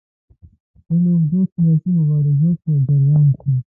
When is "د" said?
0.03-0.03